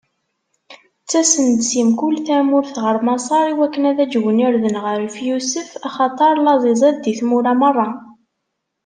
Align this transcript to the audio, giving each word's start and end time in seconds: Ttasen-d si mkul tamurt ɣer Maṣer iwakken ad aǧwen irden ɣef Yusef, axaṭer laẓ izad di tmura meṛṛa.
Ttasen-d 1.03 1.61
si 1.69 1.81
mkul 1.89 2.15
tamurt 2.25 2.75
ɣer 2.83 2.95
Maṣer 3.07 3.45
iwakken 3.49 3.83
ad 3.89 3.97
aǧwen 4.03 4.43
irden 4.47 4.75
ɣef 4.83 5.15
Yusef, 5.27 5.69
axaṭer 5.87 6.35
laẓ 6.45 6.63
izad 6.71 6.97
di 7.03 7.13
tmura 7.19 7.53
meṛṛa. 7.59 7.89